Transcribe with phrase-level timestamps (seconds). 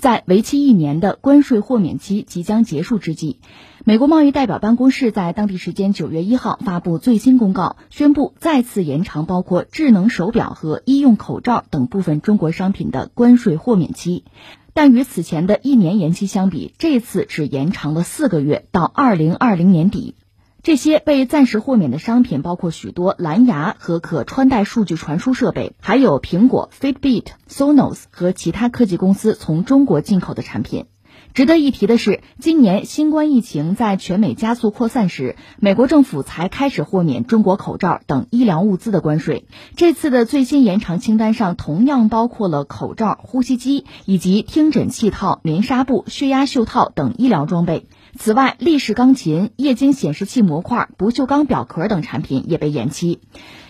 [0.00, 3.36] 在为期一年的关税豁免期即将结束之际，
[3.84, 14.24] 美国贸易代表办公室在当地时间九月一号发布最新公告，宣布再次延长包括智能手表和医用口罩等部分中国商品的关税豁免期。
[14.72, 20.14] 但与此前的一年延期相比，这次只延长了四个月，到二零二零年底。
[20.62, 30.84] 这些被暂时豁免的商品包括许多蓝牙和可穿戴数据传输设备，还有苹果、Fitbit、Sonos 和其他科技公司从中国进口的产品。
[31.32, 39.46] 值得一提的是，今年新冠疫情在全美加速扩散时，美国政府才开始豁免中国口罩等医疗物资的关税。
[39.76, 47.86] 这次的最新延长清单上同样包括了口罩、呼吸机以及听诊器套、棉纱布、血压袖套等医疗装备。
[48.18, 53.20] 此外，立式钢琴、液晶显示器模块、不锈钢表壳等产品也被延期。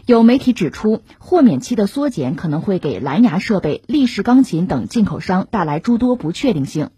[0.06, 6.90] 有媒体指出，豁免期的缩减可能会给蓝牙设备、立式钢琴等进口商带来诸多不确定性。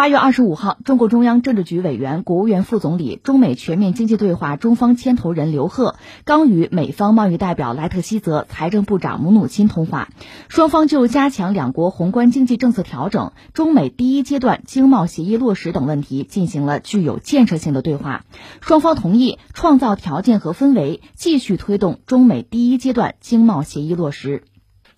[0.00, 10.08] 八月二十五号，中共中央政治局委员、国务院副总理、中美全面经济对话中方牵头人刘鹤刚与美方贸易代表莱特希泽、财政部长姆努钦通话，
[10.48, 18.24] 双方就加强两国宏观经济政策调整、中美第一阶段经贸协议落实等问题进行了具有建设性的对话。
[18.62, 24.44] 双方同意创造条件和氛围，继续推动中美第一阶段经贸协议落实。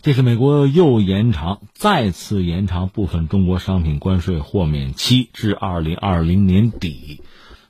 [0.03, 7.23] 这是美国又延长，再次延长部分中国商品关税豁免期至二零二零年底。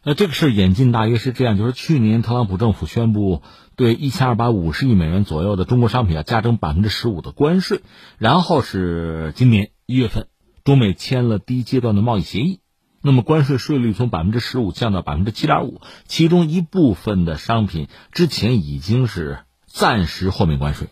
[0.03, 3.43] 那这个事演进大约是这样：就是去年特朗普政府宣布
[3.77, 7.83] 对一千二百五十亿美元左右的中国商品要加征百分之十五的关税，
[8.17, 10.27] 然后是今年一月份，
[10.65, 12.61] 中美签了第一阶段的贸易协议，
[13.03, 20.89] 那么关税税率从百分之十五降到百分之七点五，其中一部分的商品之前已经是暂时豁免关税。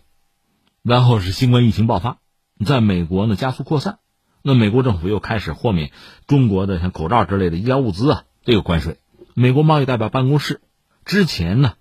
[0.83, 2.17] 然后是新冠疫情爆发，
[2.65, 3.99] 在美国呢加速扩散，
[4.41, 5.91] 那美国政府又开始豁免
[6.25, 8.97] 中国的像口罩之类的医疗物资啊这个关税。
[9.35, 10.59] 美国贸易代表办公室
[11.05, 11.73] 之前呢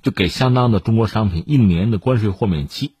[0.00, 2.94] 就给相当的中国商品一年的关税豁免期，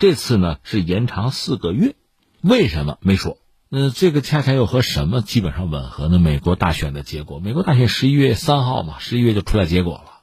[0.00, 1.94] 这次呢是延长四个月，
[2.40, 3.38] 为什么没说？
[3.68, 6.18] 那这个恰恰又和什么基本上吻合呢？
[6.18, 10.22] 美国大选的结果，美国大选十一月三号嘛，十一月就出来结果了，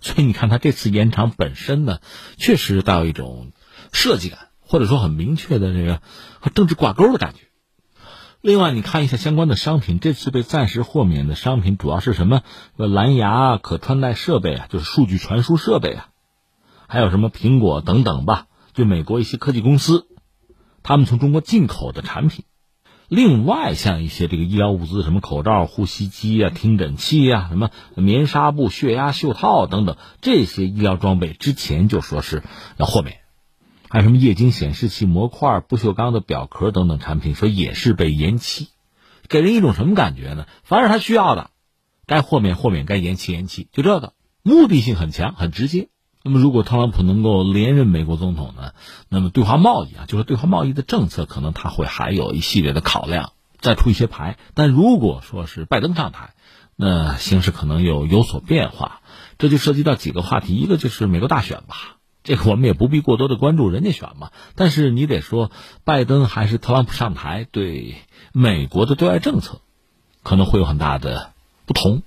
[0.00, 2.00] 所以你看他这次延长本身呢，
[2.36, 3.52] 确实带有一种。
[3.92, 6.00] 设计感，或者说很明确的这个
[6.40, 7.40] 和政治挂钩的感觉。
[8.40, 12.42] 另外，你看一下相关的商品，这次被暂时豁免的商品主要是什么？
[12.74, 16.08] 蓝牙、可穿戴设备啊，就是数据传输设备啊，
[16.88, 20.08] 还有什么苹果等等吧，就美国一些科技公司，
[20.82, 22.44] 他们从中国进口的产品。
[23.06, 32.42] 另外，像一些这个医疗物资，什么口罩、呼吸机啊、听诊器啊，什么棉纱布、血压袖套等等，这些医疗装备之前就说是
[32.76, 33.21] 要豁免。
[33.92, 38.68] 还有什么液晶显示器模块、不锈钢的表壳等等产品，说也是被延期，
[39.28, 40.46] 给人一种什么感觉呢？
[40.62, 41.50] 凡是他需要的，
[42.06, 45.90] 该豁免豁免，该延期延期，就这个目的性很强，很直接。
[46.22, 48.72] 那么，如果特朗普能够连任美国总统呢？
[49.10, 54.38] 那么对华贸易啊，就是对华贸易的政策，可能他会还有一系列的考量，再出一些牌。
[54.54, 56.32] 但如果说是拜登上台，
[56.76, 59.02] 那形势可能又有所变化。
[59.36, 61.98] 这就涉及到几个话题，一个就是美国大选吧。
[62.22, 64.30] 这个我们也不必过多的关注，人家选嘛。
[64.54, 65.50] 但是你得说，
[65.84, 67.96] 拜登还是特朗普上台，对
[68.32, 69.60] 美国的对外政策
[70.22, 71.32] 可能会有很大的
[71.66, 72.02] 不同，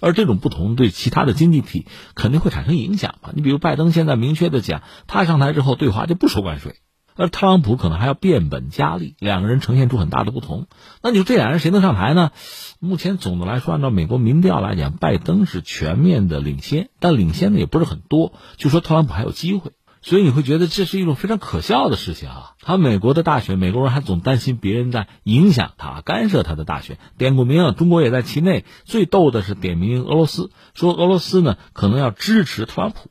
[0.00, 3.30] 而这种不同对其他的经济体肯定会产生影响嘛。
[3.34, 6.76] 你比如拜登现在明确的讲，他上台之后对华就不收关税。
[7.16, 10.66] 而特朗普可能还要变本加厉，两个人呈现出很大的不同。
[11.02, 12.32] 那你说这俩人谁能上台呢？
[12.80, 18.32] 目前总的来说，按照美国民调来讲，拜登是全面的领先，但领先的也不是很多。
[18.56, 19.72] 就说特朗普还有机会，
[20.02, 22.50] 所以你会觉得这是一种非常可笑的事情啊！
[22.60, 26.98] 他美国的大选，美国人还总担心别人在影响他、干涉他的大选。
[27.16, 28.64] 点过名，中国也在其内。
[28.84, 33.10] 最逗的是点名俄罗斯，说俄罗斯呢可能要支持特朗普，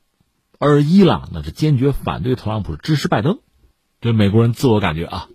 [0.59, 3.39] 而伊朗呢是坚决反对特朗普，支持拜登。
[4.03, 5.29] 这美国人自我感觉啊，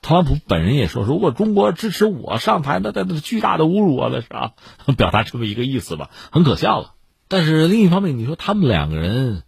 [0.00, 4.52] 特朗普本人也说，如果中国支持我上台，那那是巨大的侮辱啊，那是啊，
[4.96, 6.94] 表达这么一个意思吧，很可笑了。
[7.26, 9.42] 但是另一方面，你说他们两个人，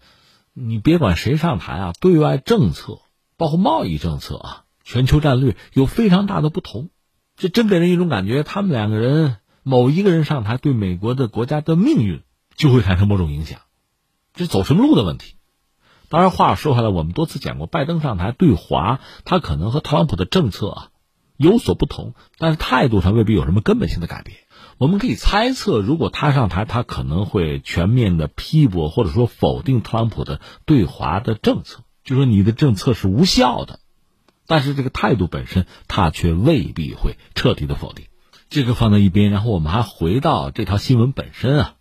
[0.53, 2.99] 你别管谁上台啊，对外政策，
[3.37, 6.91] 包括贸易政策啊，全球战略有非常大的不同，
[7.37, 12.23] 这真给人一种感觉，他们两个人某一个人上台，对美国的国家的命运
[12.57, 13.61] 就会产生某种影响，
[14.35, 15.37] 这走什么路的问题。
[16.09, 20.89] 当然，话说回来，我们多次讲过，拜登上台对华，他可能和特朗普的政策啊
[21.37, 24.39] 有所不同，但是态度上未必有什么根本性的改变。
[24.79, 33.81] 我们可以猜测，如果他上台，他可能会全面的批驳或者说否定特朗普的对华的政策，就说你的政策是无效的，
[34.47, 38.07] 但是这个态度本身，他却未必会彻底的否定。
[38.49, 41.75] 这个放在一边，然后我们还回到这条新闻本身啊，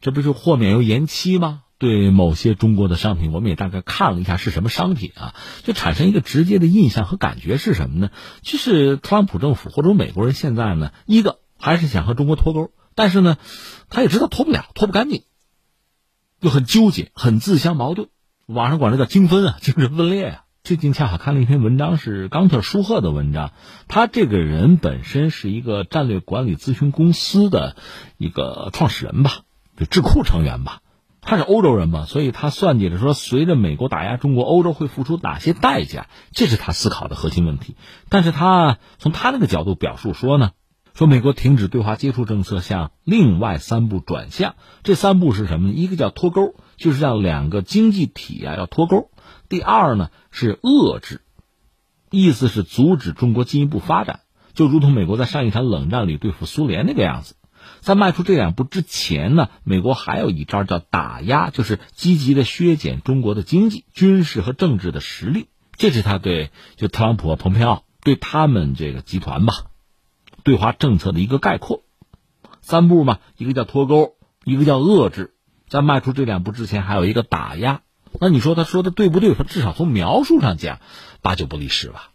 [0.00, 1.62] 这不是豁免又延期吗？
[1.78, 8.10] 对某些中国的商品，我们也大概看了一下是什么商品啊，就产生一个直接的印象和感觉是什么呢？
[8.42, 13.36] 就是特朗普政府或者美国人现在呢，一个还是想和中国脱钩，但是呢，
[13.90, 15.22] 他也知道脱不了，脱不干净，
[16.40, 18.08] 就很纠结，很自相矛盾。
[18.46, 20.42] 网上管这叫精分啊，精神分裂啊。
[20.64, 23.52] 最近恰好看了一篇文章，是冈特舒赫的文章。
[23.86, 27.76] 他这个人本身是一个战略管理咨询公司的
[28.16, 29.42] 一个创始人吧，
[29.76, 30.80] 就智库成员吧。
[31.28, 36.06] 他是欧洲人嘛，所以他算计着说，随着美国打压中国，欧洲会付出哪些代价？
[36.30, 37.74] 这是他思考的核心问题。
[38.08, 40.52] 但是他从他那个角度表述说呢，
[40.94, 44.54] 说美国停止对华接触政策向另外三步转向。
[44.84, 45.74] 这三步是什么呢？
[45.74, 49.10] 一个叫脱钩，就是让两个经济体啊要脱钩。
[49.48, 51.22] 第二呢是遏制，
[52.12, 54.20] 意思是阻止中国进一步发展，
[54.54, 57.34] 就如同美国在上一场冷战里对付苏联那个样子。
[57.80, 65.48] 在迈出这两步之前呢，美国还有一招叫打压，就是积极的削减中国的经济、军事和政治的实力。
[65.76, 69.52] 这是他对就特朗普和蓬佩奥对他们这个集团吧，
[70.42, 71.82] 对华政策的一个概括。
[72.62, 75.34] 三步嘛，一个叫脱钩，一个叫遏制。
[75.68, 77.82] 在迈出这两步之前，还有一个打压。
[78.20, 79.34] 那你说他说的对不对？
[79.34, 80.80] 他至少从描述上讲，
[81.22, 82.10] 八九不离十吧。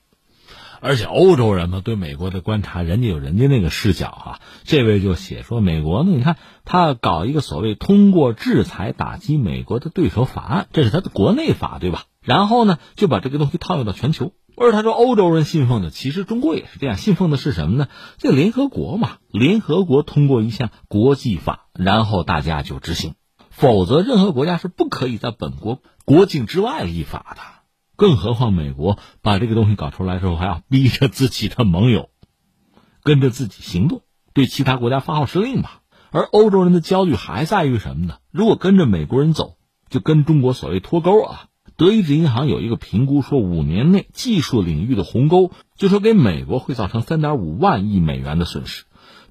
[0.81, 4.39] 而且欧洲人嘛，对美国的观察，人家有人家那个视角哈。
[4.63, 12.05] 这位就写说，美国呢，你看他搞一个所谓通过制裁打击美国的对手法案，这是他的国内法，对吧？
[12.19, 14.33] 然后呢，就把这个东西套用到全球。
[14.57, 17.87] 而他说，欧洲人信奉的，其实中国也是这样，信奉的是什么呢？
[18.17, 23.13] 这联合国嘛，联合国通过一项国际法，然后大家就执行。
[23.49, 27.60] 否则，任何国家是不可以在本国国境之外立法的。
[27.95, 32.09] 更何况，美国把这个东西搞出来之后，还要逼着自己的盟友
[33.03, 34.01] 跟着自己行动，
[34.33, 35.81] 对其他国家发号施令吧。
[36.11, 38.15] 而欧洲人的焦虑还在于什么呢？
[38.31, 39.55] 如果跟着美国人走，
[39.89, 41.45] 就跟中国所谓脱钩啊。
[41.77, 48.83] 德意志银行有一个评估说，五年内技术领域的鸿沟，就说给美国会造成三点五万亿美元的损失。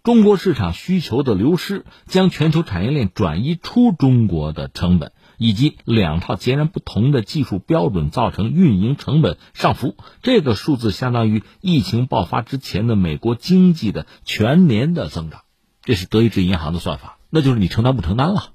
[0.02, 9.96] 中国市场需求的流失，将全球产业链转移出中国的成本，以及两套截然不同的技术标准造成运营成本上浮。
[10.22, 15.40] 这个数字相当于疫情爆发之前的美国经济的全年的增长。
[15.82, 18.50] 这是德意志银行的算法，那就是你承担不承担了。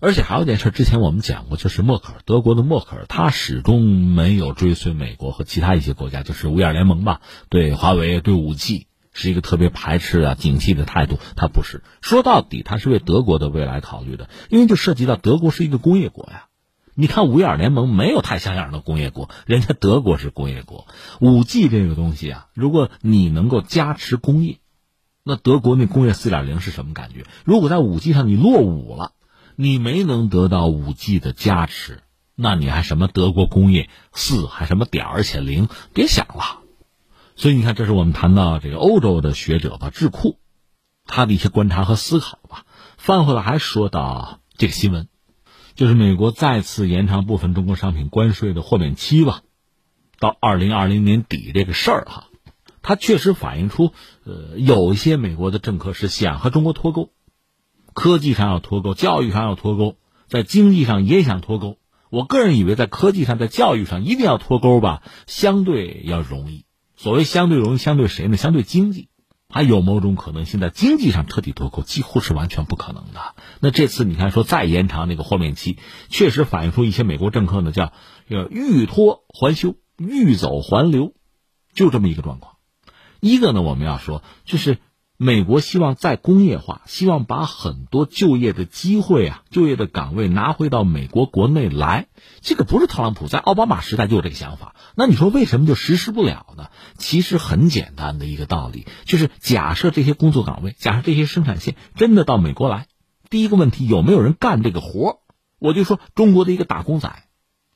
[0.00, 8.87] 而且还有一件事，之前我们讲过，就是默克尔，德国的默克尔，他始终没有追随美国和其他一些国家，就是五眼联盟吧，对华为、对五 G。
[9.18, 11.82] 是一个特别排斥啊、警惕的态度，他不是。
[12.00, 16.44] 说到底，他是为德国的未来考虑的，因为就涉及到德国是一个工业国呀。
[16.94, 20.86] 你看五眼联盟没有太像样的工业国， 人家德国是工业国。
[21.20, 24.58] 五 G 这个东西啊，如果你能够加持工业，
[25.24, 27.26] 那德国那工业四点零是什么感觉？
[27.44, 29.12] 如果在五 G 上你落伍了，
[29.56, 32.02] 你没能得到五 G 的加持，
[32.36, 36.67] 那你还什么德国工业四，还什么点而且零，别想了。
[37.38, 40.40] 所以你看，这是我们谈到这个欧洲的学者吧，智库，
[41.04, 42.66] 他的一些观察和思考吧。
[42.96, 45.06] 翻回来还说到这个新闻，
[45.76, 49.42] 就是美国再次延长部分中国商品关税的豁免期吧，
[50.18, 52.24] 到二零二零年底这个事儿哈，
[52.82, 53.92] 它确实反映出，
[54.24, 57.12] 呃，有一些美国的政客是想和中国脱钩，
[57.94, 59.94] 科技上要脱钩，教育上要脱钩，
[60.26, 61.78] 在经济上也想脱钩。
[62.10, 66.64] 我个人以为，在科技上、在教育上一定要脱钩吧，相对要容易。
[66.98, 68.36] 所谓相对容易，相对谁呢？
[68.36, 69.08] 相对经济，
[69.48, 73.34] 还有某种可能性，在经济上彻底脱钩，几乎是完全不可能的。
[73.60, 75.78] 那这次你看，说再延长那个豁免期，
[76.10, 77.92] 确实反映出一些美国政客呢，叫
[78.26, 81.14] 要欲脱还休，欲走还留，
[81.72, 82.56] 就这么一个状况。
[83.20, 84.76] 一个呢，我们要说就是。
[85.20, 92.06] 美国希望再工业化，希望把很多就业的机会啊、就业的岗位拿回到美国国内来。
[92.40, 96.68] 这个不是特朗普在奥巴马时代就有这个想法，那你说为什么就实施不了呢？
[96.98, 102.86] 其实很简单的一个道理，就是假设这些工作岗位，假设这些生产线真的到美国来，
[103.28, 105.18] 第一个问题有没有人干这个活
[105.58, 107.08] 我就说中国的一个打工仔，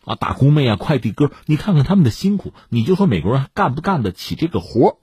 [0.05, 5.01] 啊，打工妹啊，快递哥，你看看他们的辛苦，你就说美国人干不干得起这个活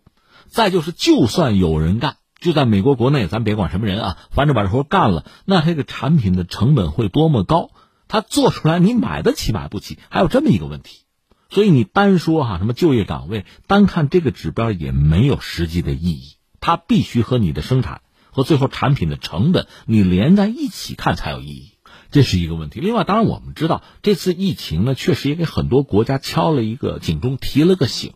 [0.48, 2.16] 再就是，就算有人干。
[2.40, 7.72] 就在美国国内，咱别管什么人啊，反正把这活干了，那这个产品的成本会多么高？
[8.08, 10.00] 它做出来你买得起买不起？
[10.10, 11.02] 还有这么一个问题，
[11.50, 21.74] 所以你单说哈什么就业岗位，单看这个指标也没有实际的意义，它必须和你的生产和最后产品的成本你连在一起看才有意义，
[22.10, 22.80] 这是一个问题。
[22.80, 28.14] 另外，当然我们知道这次疫情呢，确实也给很多国家敲了一个警钟，提了个醒。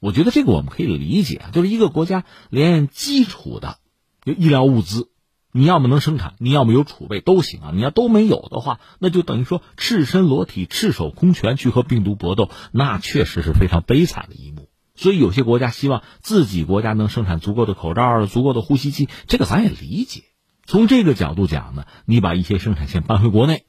[0.00, 3.78] 我觉得这个我们可以理解，就是一个国家连基础的
[4.24, 5.10] 就医疗物资，
[5.52, 7.70] 你要么能生产，你要么有储备都行啊。
[7.74, 14.68] 你要都没有的话，那就等于说赤身裸体、赤手空拳去和病毒搏斗，那确实是非常悲惨的一幕。
[14.94, 20.24] 所以有些国家希望自己国家能生产足够的口罩、足够的呼吸机，这个咱也理解。
[20.66, 23.64] 从这个角度讲呢，你把一些生产线搬回国内，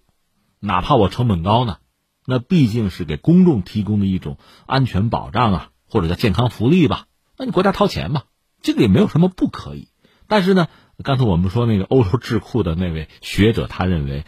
[0.59, 1.77] 哪怕我成本高呢，
[2.25, 7.05] 那毕竟是给公众提供的一种安全保障啊，或者叫健康福利吧。
[7.37, 8.23] 那你国家掏钱嘛，
[8.61, 9.89] 这个也没有什么不可以。
[10.27, 10.67] 但是呢，
[11.03, 14.25] 刚才我们说那个欧洲智库的那位学者，他认为，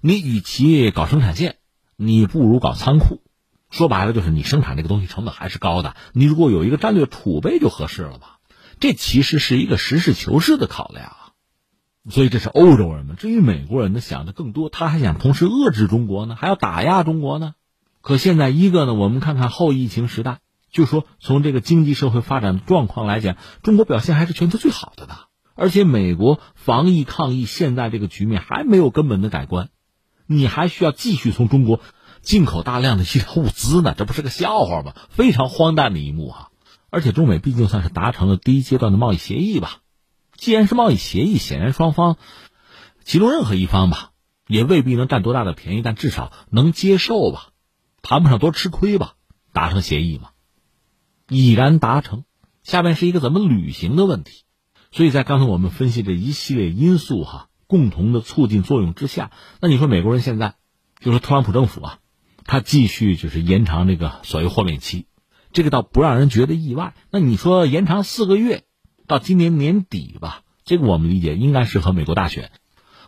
[0.00, 1.56] 你与其搞生产线，
[1.96, 3.22] 你不如搞仓库。
[3.70, 8.38] 说白了就是你生产这个东西成本还是高的，你如果有一个战略储备就合适了吧。
[8.80, 11.12] 这其实是一个实事求是的考量。
[12.08, 13.16] 所以这是欧洲人们。
[13.16, 17.54] 至于美国人呢，想的更多，他还想同时遏制中国呢，还要打压中国呢。
[18.00, 20.38] 可现在一个呢，我们看看后疫情时代，
[20.76, 25.14] 就说从这个经济社会发展状况来讲，中国表现还是全球最好的呢。
[25.54, 29.70] 而且美国防疫抗疫现在这个局面还没有根本的改观，
[30.26, 31.80] 你还需要继续从中国
[32.20, 34.92] 进口大量的医疗物资呢，这不是个笑话吗？
[35.08, 36.48] 非常荒诞的一幕啊！
[36.90, 39.78] 而且中美毕竟算是达成了第一阶段的贸易协议吧。
[40.36, 42.18] 既然是贸易协议，显然双方
[43.02, 44.10] 其中任何一方吧，
[44.46, 47.48] 也未必能占多大的便宜，但至少能接受吧，
[48.02, 49.14] 谈不上多吃亏吧。
[49.52, 50.32] 达成协议嘛，
[51.28, 52.24] 已然达成，
[52.62, 54.44] 下面是一个怎么履行的问题。
[54.92, 59.30] 所以在刚才我们分析这一系列因素哈，共同的促进作用之下，
[59.60, 60.54] 那你说美国人现在，
[61.00, 61.98] 就说特朗普政府啊，
[62.44, 65.06] 他继续就是延长这个所谓豁免期，
[65.52, 66.94] 这个倒不让人觉得意外。
[67.10, 68.64] 那你说延长四个月？
[69.06, 72.50] 到今年年底吧，这个我们理解应该是和美国大选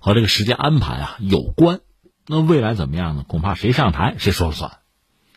[0.01, 1.81] 和这个时间安排啊有关。
[2.27, 3.25] 那未来怎么样呢？
[3.27, 4.79] 恐怕谁上台谁说了算。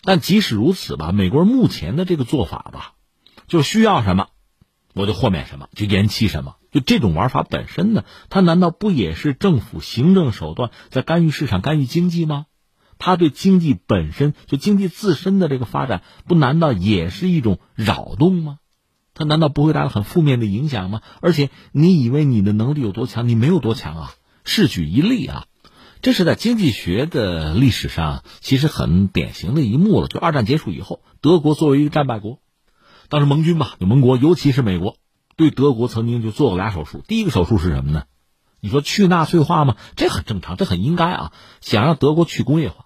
[0.03, 2.93] 但即使如此吧，美国人目前的这个做法吧，
[3.47, 4.27] 就需要什么，
[4.93, 6.55] 我就豁免什么，就延期什么。
[6.71, 12.45] 就这种玩法本身呢，它难道不也是政府行政手段在干预市场、干预经济吗？
[12.97, 18.59] 它对经济本身就经济自身的这个发展，不难道也是一种扰动吗？
[19.13, 21.01] 它难道不会带来很负面的影响吗？
[21.19, 23.27] 而且你以为你的能力有多强？
[23.27, 24.13] 你没有多强啊！
[24.43, 25.45] 是举一例啊，
[26.01, 30.07] 这是在经济学的历史上其实很典型的一幕了。
[30.07, 32.39] 就二战结束以后，德国作为一个战败国，
[33.07, 34.97] 当时盟军嘛，就盟国，尤其是美国，
[35.35, 37.03] 对德国曾经就做过俩手术。
[37.07, 38.05] 第一个手术是什么呢？
[38.59, 39.75] 你说去纳粹化吗？
[39.95, 41.33] 这很正常，这很应该啊。
[41.61, 42.85] 想让德国去工业化，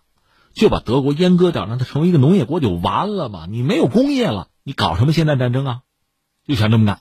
[0.53, 3.45] 就把德国阉割掉，让它成为一个农业国就完了嘛。
[3.49, 5.81] 你没有工业了，你搞什么现代战争啊？
[6.45, 6.99] 就想这么干，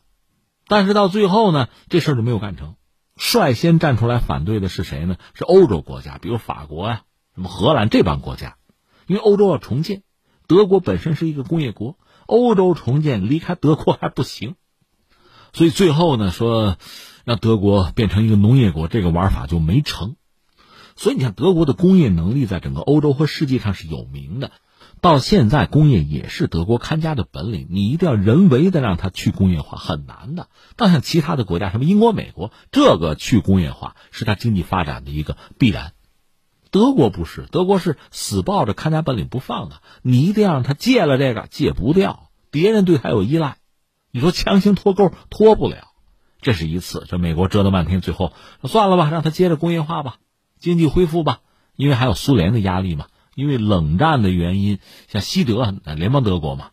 [0.68, 2.76] 但是到最后呢，这事儿就没有干成。
[3.16, 5.16] 率先站出来反对的是谁呢？
[5.34, 7.02] 是欧洲国家，比如法国呀、
[7.34, 8.56] 什么荷兰这帮国家。
[9.06, 10.02] 因为欧洲要重建，
[10.46, 14.56] 德国本身是一个工业国，欧洲重建离开德国还不行，
[15.52, 16.78] 所以最后呢，说
[17.24, 20.16] 让德国变成一个农业国，这个玩法就没成。
[20.96, 24.52] 所以你看，德国的工业能力在整个欧洲和世界上是有名的。
[25.04, 27.66] 到现在，工业也是德国看家的本领。
[27.68, 30.48] 你一定要人为的让它去工业化，很难的。
[30.76, 35.92] 倒像其他的国家，什么英国、美国，这个去工业化是它经济发展的一个必然。
[36.70, 39.82] 德国不是，德国是死抱着看家本领不放啊！
[40.00, 42.30] 你一定要让他戒了这个，戒不掉。
[42.50, 43.58] 别人对他有依赖，
[44.10, 45.88] 你说强行脱钩脱不了。
[46.40, 48.32] 这是一次，这美国折腾半天，最后
[48.62, 50.16] 算了吧，让他接着工业化吧，
[50.58, 51.40] 经济恢复吧，
[51.76, 53.04] 因为还有苏联的压力嘛。
[53.34, 56.70] 因为冷战的原因，像西德联邦德国嘛，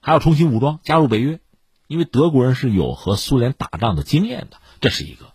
[0.00, 1.40] 还要重新武装加入北约，
[1.86, 5.26] 因为德国人是有和苏联打仗的经验的，这是一个。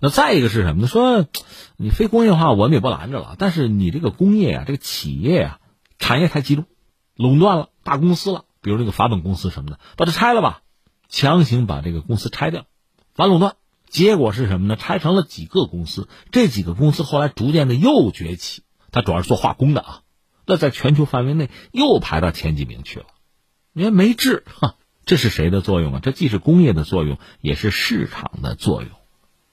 [0.00, 0.88] 那再一个是什么呢？
[0.88, 1.26] 说
[1.76, 5.60] 你非工业化，我们也不拦着了，但是你这个工业啊，这个企业啊，
[5.98, 6.66] 产业太集中，
[7.14, 10.60] 垄断了大公司了，比如这个法本公司什么的，把它拆了吧，
[11.08, 12.66] 强行把这个公司拆掉，
[13.14, 13.56] 反垄断，
[13.88, 14.76] 结果是什么呢？
[14.76, 20.02] 拆成了几个公司，这几个公司后来逐渐的又崛起，它主要是做化工的啊。
[20.46, 23.06] 那在全球范围内又排到前几名去了，
[23.72, 26.00] 你看没治哈，这是谁的作用啊？
[26.02, 28.90] 这既是工业的作用，也是市场的作用，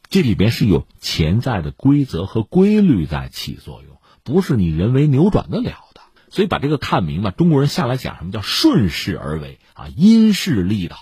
[0.10, 6.02] 这里边是有潜在的规则和规律在起作用，不是你人为扭转得了的。
[6.30, 10.98] 所以把这个看明白，中国人下来讲什么叫顺势而为啊，因势利导，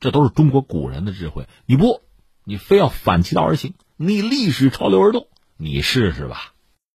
[0.00, 1.48] 这都是中国古人的智慧。
[1.66, 2.00] 你不，
[2.44, 6.51] 你非要反其道而行，逆历史潮流而动，你试试吧。